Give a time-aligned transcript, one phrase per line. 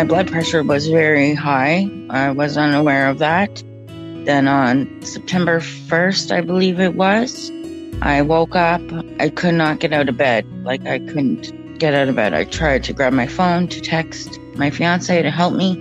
[0.00, 1.86] my blood pressure was very high.
[2.08, 3.62] I was unaware of that.
[4.24, 7.52] Then on September 1st, I believe it was,
[8.00, 8.80] I woke up.
[9.18, 10.46] I could not get out of bed.
[10.64, 12.32] Like I couldn't get out of bed.
[12.32, 15.76] I tried to grab my phone to text my fiance to help me.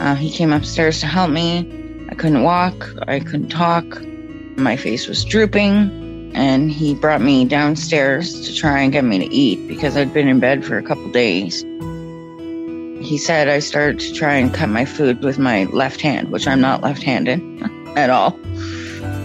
[0.00, 1.60] Uh, he came upstairs to help me.
[2.10, 2.90] I couldn't walk.
[3.08, 4.02] I couldn't talk.
[4.58, 6.32] My face was drooping.
[6.34, 10.28] And he brought me downstairs to try and get me to eat because I'd been
[10.28, 11.64] in bed for a couple days
[13.10, 16.46] he said I started to try and cut my food with my left hand, which
[16.46, 17.40] I'm not left handed
[17.96, 18.38] at all.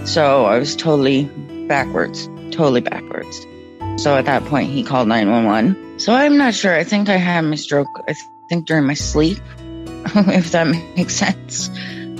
[0.07, 1.25] So I was totally
[1.67, 3.45] backwards, totally backwards.
[3.97, 5.99] So at that point, he called 911.
[5.99, 6.73] So I'm not sure.
[6.73, 8.15] I think I had my stroke, I
[8.49, 11.69] think during my sleep, if that makes sense.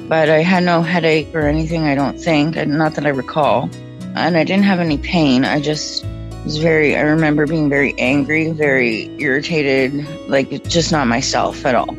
[0.08, 3.72] But I had no headache or anything, I don't think, not that I recall.
[4.16, 5.44] And I didn't have any pain.
[5.44, 6.06] I just
[6.46, 11.98] was very, I remember being very angry, very irritated, like just not myself at all.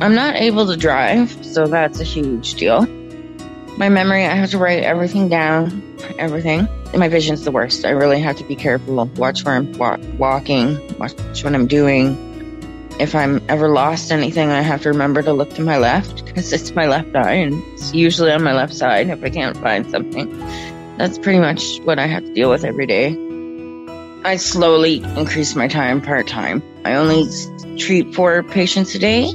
[0.00, 2.82] I'm not able to drive, so that's a huge deal.
[3.78, 5.82] My memory, I have to write everything down,
[6.18, 6.68] everything.
[6.92, 7.84] My vision's the worst.
[7.84, 12.18] I really have to be careful, watch where I'm wa- walking, watch what I'm doing.
[12.98, 16.52] If I'm ever lost anything, I have to remember to look to my left because
[16.52, 19.88] it's my left eye and it's usually on my left side if I can't find
[19.90, 20.30] something.
[20.96, 23.16] That's pretty much what I have to deal with every day.
[24.24, 26.62] I slowly increase my time part time.
[26.84, 27.26] I only
[27.76, 29.26] treat four patients a day,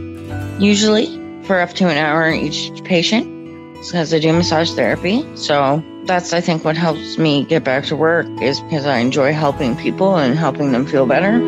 [0.57, 1.07] usually
[1.43, 3.25] for up to an hour each patient,
[3.73, 5.25] because I do massage therapy.
[5.35, 9.33] So that's, I think, what helps me get back to work is because I enjoy
[9.33, 11.39] helping people and helping them feel better.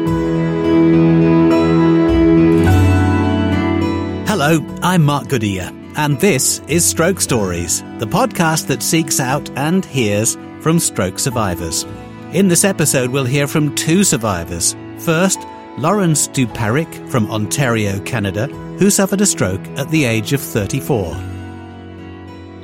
[4.27, 9.83] Hello, I'm Mark Goodyear and this is Stroke Stories, the podcast that seeks out and
[9.83, 11.85] hears from stroke survivors.
[12.33, 14.75] In this episode, we'll hear from two survivors.
[14.99, 15.39] First,
[15.77, 21.15] Lauren Duparic from Ontario, Canada, who suffered a stroke at the age of 34.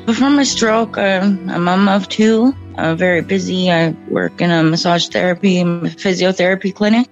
[0.05, 2.55] Before my stroke, I'm a mom of two.
[2.77, 3.69] I'm very busy.
[3.69, 7.09] I work in a massage therapy, physiotherapy clinic.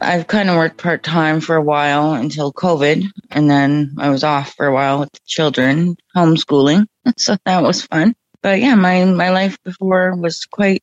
[0.00, 4.22] I've kind of worked part time for a while until COVID, and then I was
[4.22, 6.86] off for a while with the children, homeschooling.
[7.16, 8.14] So that was fun.
[8.42, 10.82] But yeah, my, my life before was quite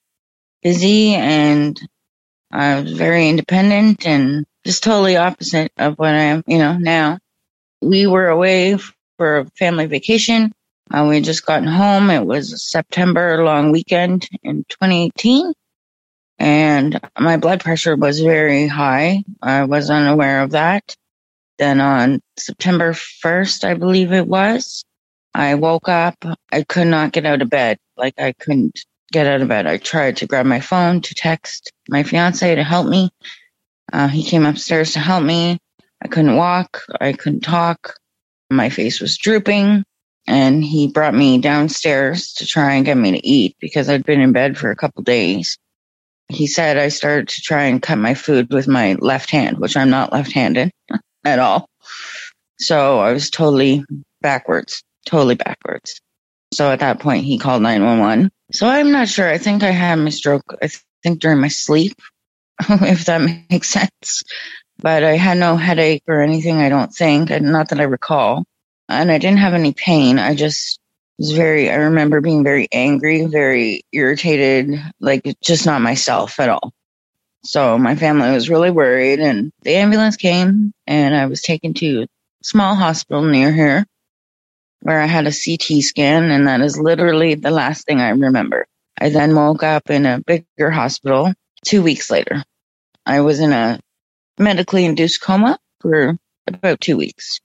[0.64, 1.80] busy and
[2.52, 7.20] I was very independent and just totally opposite of what I am, you know, now.
[7.82, 8.78] We were away
[9.18, 10.52] for a family vacation.
[10.90, 12.10] Uh, we had just gotten home.
[12.10, 15.54] It was a September long weekend in 2018
[16.38, 19.24] and my blood pressure was very high.
[19.42, 20.96] I was unaware of that.
[21.58, 24.84] Then on September 1st, I believe it was,
[25.34, 26.24] I woke up.
[26.52, 27.78] I could not get out of bed.
[27.96, 28.80] Like I couldn't
[29.12, 29.66] get out of bed.
[29.66, 33.10] I tried to grab my phone to text my fiance to help me.
[33.94, 35.58] Uh, he came upstairs to help me.
[36.02, 36.82] I couldn't walk.
[37.00, 37.96] I couldn't talk.
[38.50, 39.86] My face was drooping
[40.28, 44.22] and he brought me downstairs to try and get me to eat because I'd been
[44.22, 45.58] in bed for a couple days
[46.30, 49.78] he said I started to try and cut my food with my left hand, which
[49.78, 50.72] I'm not left handed
[51.26, 51.68] at all.
[52.60, 53.84] So I was totally
[54.22, 56.00] backwards, totally backwards.
[56.54, 58.32] So at that point, he called 911.
[58.52, 59.28] So I'm not sure.
[59.28, 60.70] I think I had my stroke, I
[61.04, 61.98] think during my sleep,
[62.70, 64.24] if that makes sense.
[64.78, 68.44] But I had no headache or anything, I don't think, and not that I recall.
[68.88, 70.20] And I didn't have any pain.
[70.20, 70.80] I just
[71.18, 76.74] was very, I remember being very angry, very irritated, like just not myself at all.
[77.44, 82.04] So my family was really worried and the ambulance came and I was taken to
[82.04, 82.08] a
[82.44, 83.86] small hospital near here
[84.82, 88.66] where I had a CT scan and that is literally the last thing I remember.
[89.00, 91.34] I then woke up in a bigger hospital
[91.64, 92.44] two weeks later.
[93.06, 93.80] I was in a
[94.40, 97.40] medically induced coma for about two weeks.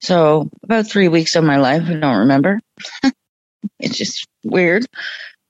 [0.00, 2.60] So about three weeks of my life, I don't remember.
[3.78, 4.86] it's just weird,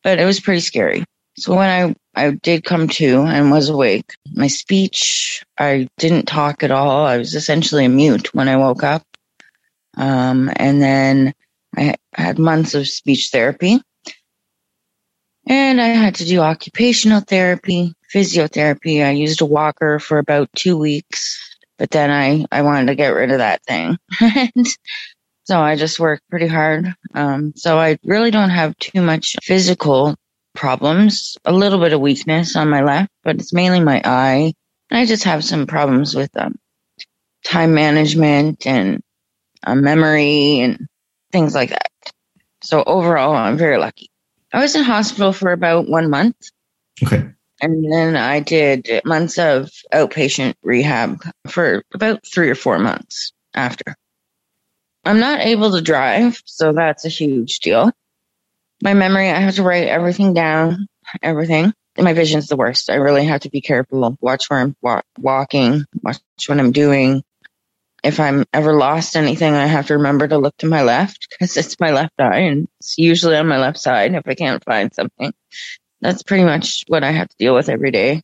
[0.03, 1.05] but it was pretty scary.
[1.37, 6.63] So when I, I did come to and was awake, my speech, I didn't talk
[6.63, 7.07] at all.
[7.07, 9.03] I was essentially a mute when I woke up.
[9.97, 11.33] Um, and then
[11.77, 13.81] I had months of speech therapy
[15.47, 19.05] and I had to do occupational therapy, physiotherapy.
[19.05, 21.50] I used a walker for about two weeks
[21.81, 23.97] but then I, I wanted to get rid of that thing.
[25.45, 26.95] so I just work pretty hard.
[27.15, 30.15] Um, so I really don't have too much physical
[30.55, 34.53] problems, a little bit of weakness on my left, but it's mainly my eye.
[34.91, 36.57] And I just have some problems with um,
[37.45, 39.01] time management and
[39.67, 40.87] uh, memory and
[41.33, 41.89] things like that.
[42.63, 44.11] So overall, I'm very lucky.
[44.53, 46.37] I was in hospital for about one month.
[47.03, 47.31] Okay.
[47.61, 53.97] And then I did months of outpatient rehab for about three or four months after.
[55.05, 57.93] I'm not able to drive, so that's a huge deal.
[58.83, 60.87] My memory, I have to write everything down,
[61.23, 61.73] everything.
[61.99, 62.91] My vision's the worst.
[62.91, 67.23] I really have to be careful, watch where I'm wa- walking, watch what I'm doing.
[68.05, 71.57] If I'm ever lost anything, I have to remember to look to my left because
[71.57, 74.95] it's my left eye and it's usually on my left side if I can't find
[74.95, 75.33] something
[76.01, 78.23] that's pretty much what I have to deal with every day.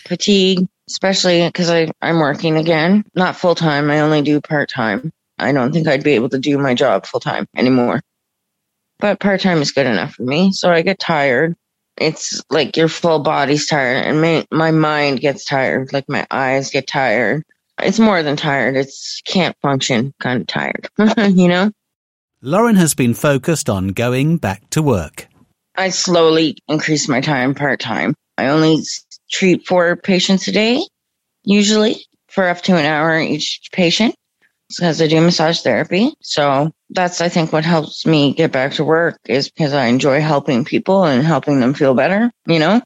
[0.00, 3.90] Fatigue, especially because I'm working again, not full time.
[3.90, 5.12] I only do part time.
[5.38, 8.02] I don't think I'd be able to do my job full time anymore.
[9.00, 10.52] But part time is good enough for me.
[10.52, 11.56] So I get tired.
[11.96, 15.92] It's like your full body's tired and my, my mind gets tired.
[15.92, 17.44] Like my eyes get tired.
[17.80, 18.76] It's more than tired.
[18.76, 20.88] It's can't function kind of tired,
[21.18, 21.72] you know?
[22.40, 25.28] Lauren has been focused on going back to work.
[25.76, 28.14] I slowly increase my time part time.
[28.38, 28.82] I only
[29.30, 30.80] treat four patients a day,
[31.42, 34.14] usually for up to an hour each patient
[34.68, 36.12] because I do massage therapy.
[36.20, 40.20] So that's, I think, what helps me get back to work is because I enjoy
[40.20, 42.82] helping people and helping them feel better, you know?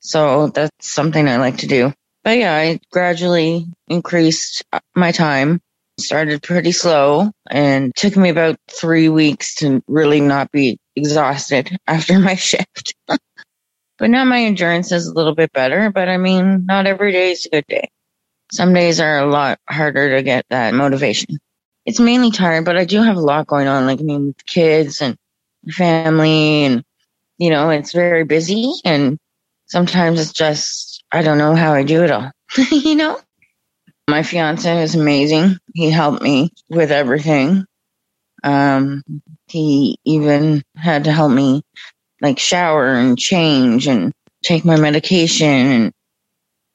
[0.00, 1.92] So that's something I like to do.
[2.24, 4.62] But yeah, I gradually increased
[4.94, 5.60] my time
[6.00, 12.18] started pretty slow and took me about three weeks to really not be exhausted after
[12.18, 12.94] my shift.
[13.06, 17.32] but now my endurance is a little bit better, but I mean, not every day
[17.32, 17.88] is a good day.
[18.52, 21.38] Some days are a lot harder to get that motivation.
[21.86, 25.00] It's mainly tired, but I do have a lot going on, like I mean, kids
[25.00, 25.16] and
[25.70, 26.84] family and,
[27.38, 29.18] you know, it's very busy and
[29.66, 32.30] sometimes it's just, I don't know how I do it all,
[32.70, 33.18] you know?
[34.08, 35.58] My fiance is amazing.
[35.72, 37.64] He helped me with everything.
[38.44, 39.02] Um,
[39.48, 41.62] he even had to help me
[42.20, 44.12] like shower and change and
[44.44, 45.92] take my medication and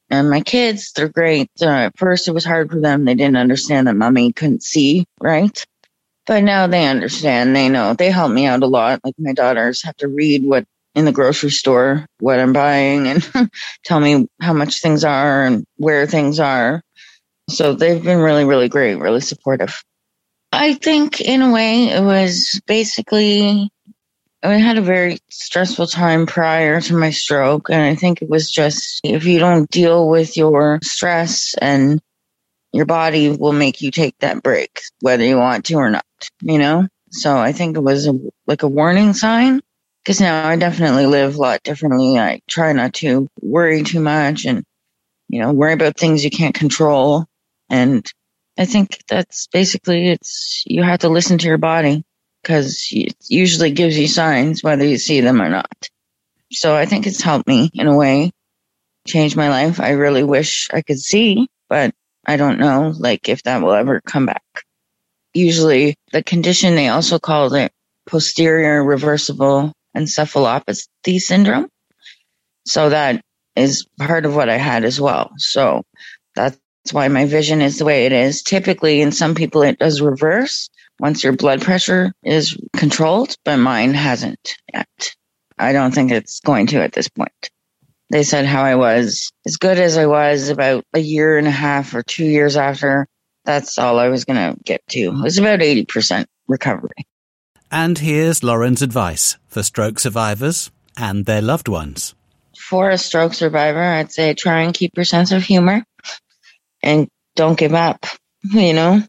[0.10, 1.50] and my kids, they're great.
[1.62, 3.06] Uh, at first, it was hard for them.
[3.06, 5.66] They didn't understand that mommy couldn't see, right?
[6.28, 7.56] But now they understand.
[7.56, 7.94] They know.
[7.94, 9.02] They help me out a lot.
[9.04, 10.66] Like my daughters have to read what
[10.96, 13.52] in the grocery store, what I'm buying and
[13.86, 16.82] tell me how much things are and where things are.
[17.50, 19.84] So they've been really, really great, really supportive.
[20.56, 23.70] I think in a way it was basically,
[24.42, 27.70] I had a very stressful time prior to my stroke.
[27.70, 32.02] And I think it was just if you don't deal with your stress and
[32.72, 36.06] your body will make you take that break, whether you want to or not,
[36.42, 36.88] you know?
[37.12, 38.14] So I think it was a,
[38.48, 39.62] like a warning sign
[40.04, 42.18] because now I definitely live a lot differently.
[42.18, 44.64] I try not to worry too much and,
[45.28, 47.26] you know, worry about things you can't control
[47.70, 48.06] and
[48.58, 52.04] I think that's basically it's, you have to listen to your body
[52.42, 55.90] because it usually gives you signs whether you see them or not.
[56.52, 58.32] So I think it's helped me in a way,
[59.08, 59.80] change my life.
[59.80, 61.94] I really wish I could see, but
[62.26, 64.44] I don't know, like if that will ever come back.
[65.34, 67.72] Usually the condition, they also call it
[68.08, 71.68] posterior reversible encephalopathy syndrome.
[72.66, 73.22] So that
[73.56, 75.32] is part of what I had as well.
[75.38, 75.84] So
[76.36, 78.44] that's that's why my vision is the way it is.
[78.44, 83.96] Typically, in some people, it does reverse once your blood pressure is controlled, but mine
[83.96, 85.16] hasn't yet.
[85.58, 87.50] I don't think it's going to at this point.
[88.12, 91.52] They said how I was as good as I was about a year and a
[91.52, 93.08] half or two years after.
[93.46, 95.00] That's all I was going to get to.
[95.00, 97.08] It was about 80% recovery.
[97.72, 102.14] And here's Lauren's advice for stroke survivors and their loved ones.
[102.56, 105.84] For a stroke survivor, I'd say try and keep your sense of humor
[106.86, 108.06] and don't give up,
[108.44, 109.02] you know?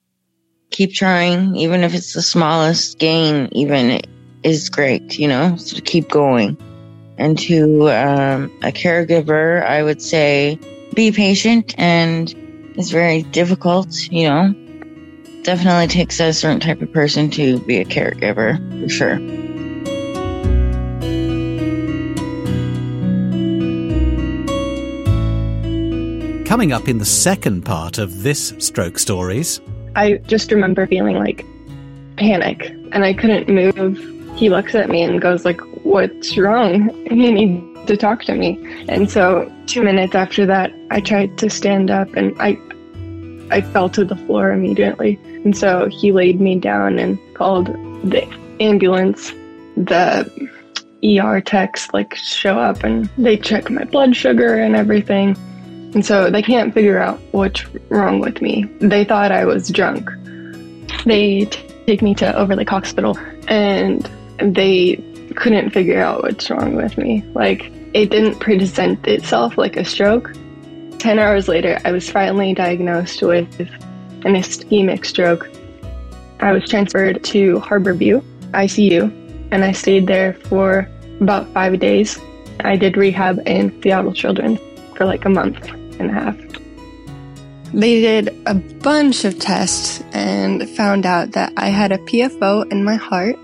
[0.71, 4.01] Keep trying, even if it's the smallest gain, even
[4.43, 5.57] is great, you know?
[5.57, 6.57] So keep going.
[7.19, 10.59] And to um, a caregiver, I would say
[10.95, 12.35] be patient and
[12.77, 14.55] it's very difficult, you know?
[15.45, 19.46] Definitely takes a certain type of person to be a caregiver, for sure.
[26.47, 29.61] Coming up in the second part of this stroke stories.
[29.97, 31.45] I just remember feeling like
[32.17, 33.99] panic and I couldn't move.
[34.37, 36.89] He looks at me and goes like, "What's wrong?
[37.11, 41.51] You need to talk to me." And so 2 minutes after that, I tried to
[41.51, 42.57] stand up and I
[43.51, 45.19] I fell to the floor immediately.
[45.45, 47.67] And so he laid me down and called
[48.09, 48.25] the
[48.61, 49.33] ambulance.
[49.77, 50.31] The
[51.03, 55.37] ER techs like show up and they check my blood sugar and everything.
[55.97, 58.65] And so they can't figure out what's wrong with me.
[58.81, 60.11] They thought I was drunk.
[61.07, 63.17] They t- take me to Overlake Hospital
[63.49, 64.07] and
[64.39, 65.03] they
[65.37, 67.25] couldn't figure out what's wrong with me.
[67.33, 70.35] Like, it didn't present itself like a stroke.
[70.99, 73.59] 10 hours later, I was finally diagnosed with
[74.27, 75.49] an ischemic stroke.
[76.41, 80.91] I was transferred to Harborview ICU and I stayed there for
[81.23, 82.21] about five days.
[82.61, 84.61] I did rehab in Seattle Children's
[84.95, 86.37] for like a month a half.
[87.73, 92.85] They did a bunch of tests and found out that I had a PFO in
[92.85, 93.37] my heart,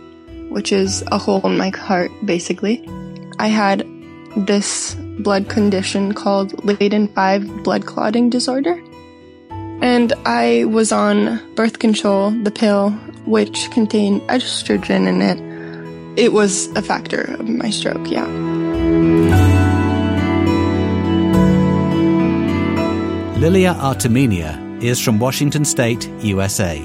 [0.48, 2.88] which is a hole in my heart, basically.
[3.38, 3.86] I had
[4.36, 8.82] this blood condition called Leiden 5 blood clotting disorder.
[9.82, 12.90] And I was on birth control, the pill,
[13.26, 16.18] which contained estrogen in it.
[16.18, 19.61] It was a factor of my stroke, yeah.
[23.42, 26.80] Lilia Artemenia is from Washington State, USA.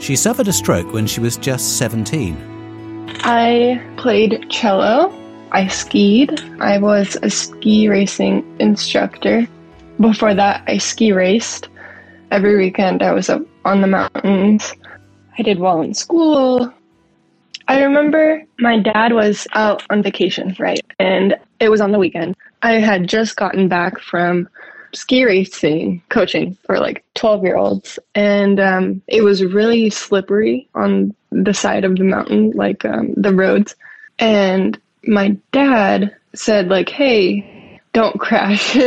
[0.00, 2.36] She suffered a stroke when she was just 17.
[3.20, 5.14] I played cello.
[5.52, 6.40] I skied.
[6.60, 9.46] I was a ski racing instructor.
[10.00, 11.68] Before that, I ski raced.
[12.32, 14.74] Every weekend, I was up on the mountains.
[15.38, 16.74] I did well in school.
[17.68, 20.84] I remember my dad was out on vacation, right?
[20.98, 22.34] And it was on the weekend.
[22.62, 24.48] I had just gotten back from
[24.94, 31.14] ski racing coaching for like 12 year olds and um, it was really slippery on
[31.30, 33.74] the side of the mountain like um, the roads.
[34.18, 38.76] And my dad said like hey don't crash.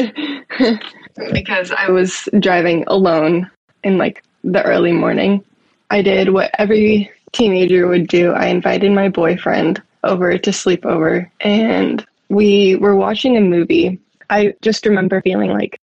[1.34, 3.50] Because i was driving alone
[3.84, 5.44] in like the early morning.
[5.90, 8.34] I did what every teenager would do.
[8.34, 14.00] I invited my boyfriend over to sleep over and we were watching a movie.
[14.30, 15.80] I just remember feeling like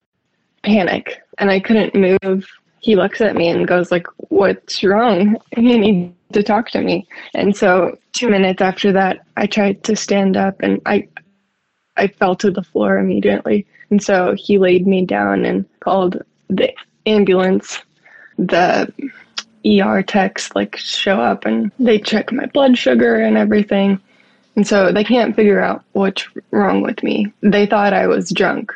[0.64, 2.48] panic and I couldn't move.
[2.82, 7.08] He looks at me and goes like, "What's wrong?" You need to talk to me.
[7.34, 11.08] And so, two minutes after that, I tried to stand up and I,
[11.98, 13.66] I fell to the floor immediately.
[13.90, 16.72] And so he laid me down and called the
[17.06, 17.80] ambulance.
[18.38, 18.92] The
[19.66, 24.00] ER techs like show up and they check my blood sugar and everything.
[24.56, 27.32] And so they can't figure out what's wrong with me.
[27.42, 28.72] They thought I was drunk.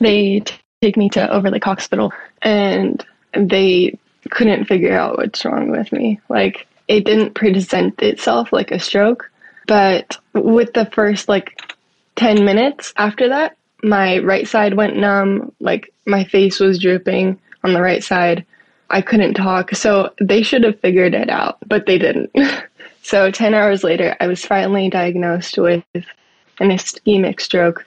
[0.00, 0.44] They
[0.82, 2.12] take me to Overlake Hospital
[2.42, 3.96] and they
[4.30, 6.20] couldn't figure out what's wrong with me.
[6.28, 9.30] Like it didn't present itself like a stroke,
[9.66, 11.72] but with the first like
[12.16, 17.72] 10 minutes after that, my right side went numb, like my face was drooping on
[17.72, 18.44] the right side.
[18.90, 19.74] I couldn't talk.
[19.74, 22.30] So they should have figured it out, but they didn't.
[23.02, 27.86] so 10 hours later, I was finally diagnosed with an ischemic stroke.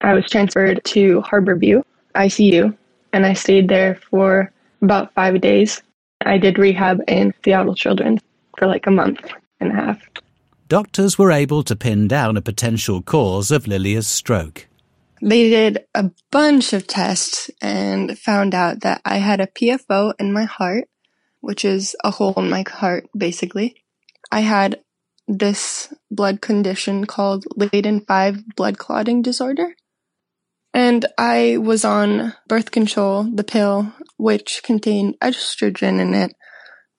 [0.00, 1.84] I was transferred to Harborview
[2.18, 2.76] ICU
[3.12, 5.82] and I stayed there for about five days.
[6.24, 8.20] I did rehab in Seattle Children's
[8.58, 9.20] for like a month
[9.60, 10.02] and a half.
[10.68, 14.66] Doctors were able to pin down a potential cause of Lilia's stroke.
[15.22, 20.32] They did a bunch of tests and found out that I had a PFO in
[20.32, 20.84] my heart,
[21.40, 23.82] which is a hole in my heart, basically.
[24.30, 24.80] I had
[25.26, 29.74] this blood condition called Leiden 5 blood clotting disorder.
[30.74, 36.34] And I was on birth control, the pill, which contained estrogen in it.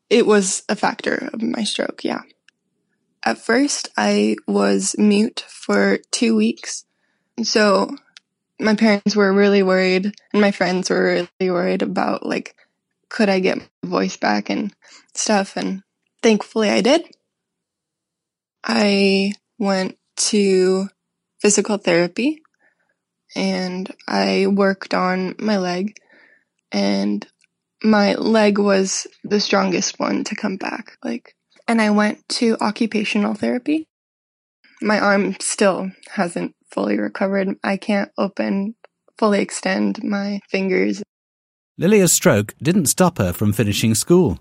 [0.10, 2.22] It was a factor of my stroke, yeah.
[3.24, 6.86] At first, I was mute for two weeks.
[7.44, 7.96] So
[8.60, 12.56] my parents were really worried and my friends were really worried about like,
[13.08, 14.74] could I get my voice back and
[15.14, 15.56] stuff?
[15.56, 15.84] And
[16.22, 17.06] thankfully I did.
[18.64, 20.90] I went to
[21.40, 22.42] physical therapy
[23.36, 25.98] and I worked on my leg
[26.72, 27.26] and
[27.84, 30.98] my leg was the strongest one to come back.
[31.04, 31.36] Like,
[31.68, 33.88] and I went to occupational therapy.
[34.82, 37.56] My arm still hasn't fully recovered.
[37.64, 38.76] I can't open,
[39.18, 41.04] fully extend my fingers.
[41.78, 44.40] Lilia's stroke didn't stop her from finishing school.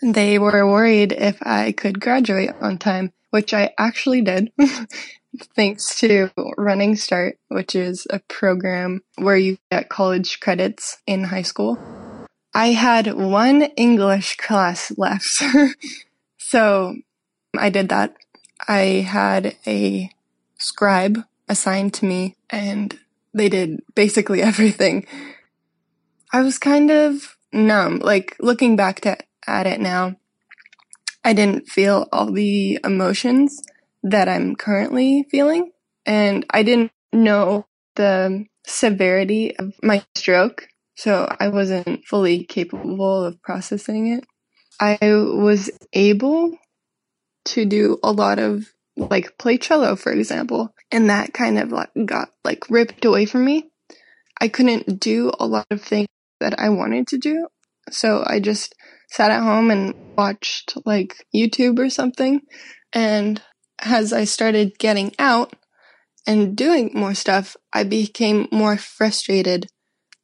[0.00, 4.50] They were worried if I could graduate on time, which I actually did.
[5.54, 11.42] thanks to Running Start, which is a program where you get college credits in high
[11.42, 11.78] school.
[12.54, 15.42] I had one English class left.
[16.38, 16.96] so
[17.56, 18.14] I did that.
[18.66, 20.10] I had a
[20.58, 21.18] scribe
[21.48, 22.98] assigned to me and
[23.32, 25.06] they did basically everything.
[26.32, 28.00] I was kind of numb.
[28.00, 29.16] Like looking back to,
[29.46, 30.16] at it now,
[31.24, 33.62] I didn't feel all the emotions
[34.02, 35.70] that I'm currently feeling.
[36.06, 43.42] And I didn't know the severity of my stroke, so I wasn't fully capable of
[43.42, 44.24] processing it.
[44.80, 46.56] I was able
[47.46, 51.90] to do a lot of like play cello, for example, and that kind of like
[52.04, 53.70] got like ripped away from me.
[54.40, 56.08] I couldn't do a lot of things
[56.40, 57.48] that I wanted to do.
[57.90, 58.74] So I just
[59.10, 62.40] sat at home and watched like YouTube or something.
[62.92, 63.42] And
[63.80, 65.54] as I started getting out
[66.26, 69.70] and doing more stuff, I became more frustrated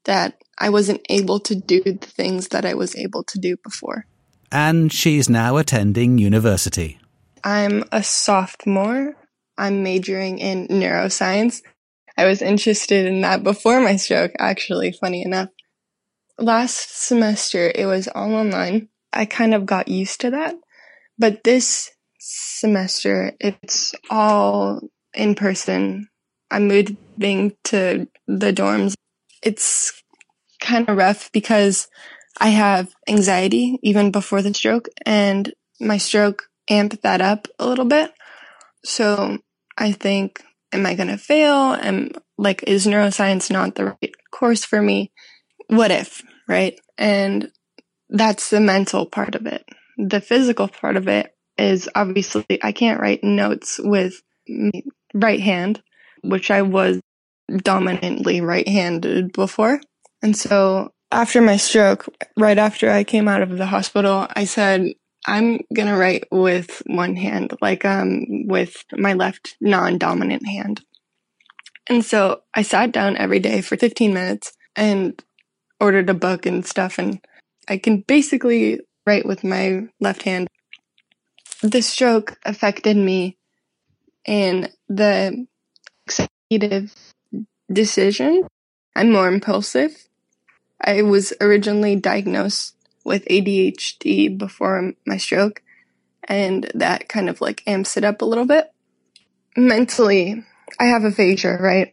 [0.04, 4.06] that I wasn't able to do the things that I was able to do before.
[4.52, 6.98] And she's now attending university.
[7.42, 9.14] I'm a sophomore.
[9.56, 11.62] I'm majoring in neuroscience.
[12.16, 15.48] I was interested in that before my stroke, actually, funny enough.
[16.38, 18.88] Last semester, it was all online.
[19.12, 20.54] I kind of got used to that.
[21.18, 21.90] But this
[22.24, 24.80] semester, it's all
[25.12, 26.08] in person.
[26.50, 28.94] I'm moving to the dorms.
[29.42, 30.02] It's
[30.60, 31.88] kind of rough because
[32.40, 37.84] I have anxiety even before the stroke and my stroke amped that up a little
[37.84, 38.12] bit.
[38.84, 39.38] So
[39.76, 41.74] I think, am I going to fail?
[41.74, 45.12] Am like, is neuroscience not the right course for me?
[45.68, 46.78] What if, right?
[46.96, 47.50] And
[48.08, 49.64] that's the mental part of it.
[49.98, 54.20] The physical part of it is obviously I can't write notes with
[55.14, 55.82] right hand,
[56.22, 57.00] which I was
[57.56, 59.80] dominantly right handed before.
[60.22, 64.92] And so after my stroke, right after I came out of the hospital, I said,
[65.26, 70.82] I'm going to write with one hand, like, um, with my left non-dominant hand.
[71.88, 75.22] And so I sat down every day for 15 minutes and
[75.80, 76.98] ordered a book and stuff.
[76.98, 77.20] And
[77.68, 80.48] I can basically write with my left hand.
[81.64, 83.38] The stroke affected me
[84.26, 85.46] in the
[86.06, 86.94] executive
[87.72, 88.46] decision.
[88.94, 90.06] I'm more impulsive.
[90.78, 95.62] I was originally diagnosed with ADHD before my stroke,
[96.24, 98.70] and that kind of like amps it up a little bit.
[99.56, 100.44] Mentally,
[100.78, 101.90] I have aphasia, right?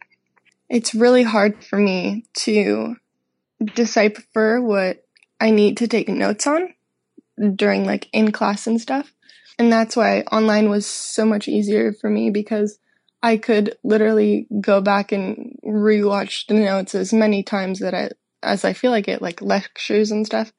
[0.68, 2.96] It's really hard for me to
[3.74, 5.06] decipher what
[5.40, 6.74] I need to take notes on
[7.56, 9.14] during like in class and stuff.
[9.58, 12.78] And that's why online was so much easier for me because
[13.22, 18.10] I could literally go back and rewatch the notes as many times that I
[18.42, 20.52] as I feel like it, like lectures and stuff,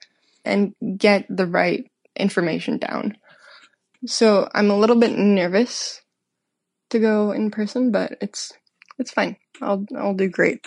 [0.45, 1.84] and get the right
[2.15, 3.17] information down.
[4.06, 6.01] So I'm a little bit nervous
[6.91, 8.53] to go in person, but it's
[8.97, 9.38] it's fine.
[9.62, 10.65] I'll I'll do great.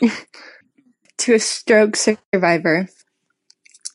[1.18, 2.88] to a stroke survivor,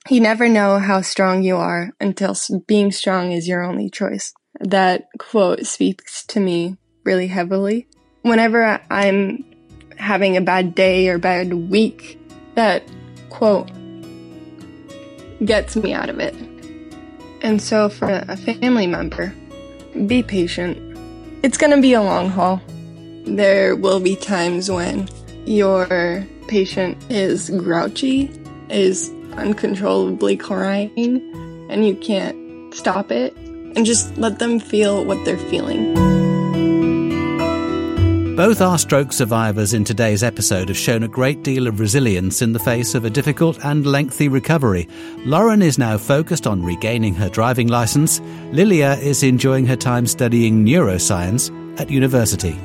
[0.10, 2.36] you never know how strong you are until
[2.68, 4.34] being strong is your only choice.
[4.60, 7.88] That quote speaks to me really heavily.
[8.24, 9.46] Whenever I'm
[9.98, 12.20] having a bad day or bad week,
[12.56, 12.84] that
[13.30, 13.72] quote
[15.46, 16.36] gets me out of it.
[17.42, 19.34] And so for a family member,
[20.06, 20.78] be patient.
[21.44, 22.62] It's going to be a long haul.
[23.26, 25.10] There will be times when
[25.46, 28.32] your patient is grouchy,
[28.70, 30.92] is uncontrollably crying,
[31.70, 33.36] and you can't stop it.
[33.76, 35.94] And just let them feel what they're feeling.
[38.36, 42.54] Both our stroke survivors in today's episode have shown a great deal of resilience in
[42.54, 44.88] the face of a difficult and lengthy recovery.
[45.20, 48.20] Lauren is now focused on regaining her driving license.
[48.52, 52.58] Lilia is enjoying her time studying neuroscience at university.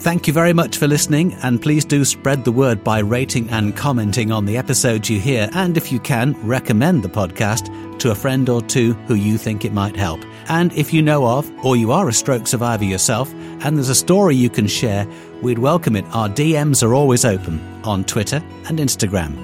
[0.00, 3.76] Thank you very much for listening, and please do spread the word by rating and
[3.76, 8.14] commenting on the episodes you hear, and if you can, recommend the podcast to a
[8.14, 10.18] friend or two who you think it might help.
[10.48, 13.30] And if you know of, or you are a stroke survivor yourself,
[13.62, 15.06] and there's a story you can share,
[15.42, 16.06] we'd welcome it.
[16.14, 19.36] Our DMs are always open on Twitter and Instagram.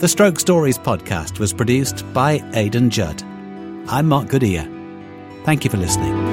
[0.00, 3.22] The Stroke Stories podcast was produced by Aidan Judd.
[3.88, 4.68] I'm Mark Goodyear.
[5.44, 6.27] Thank you for listening.